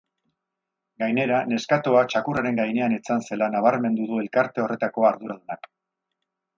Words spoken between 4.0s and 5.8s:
du elkarte horretako arduradunak.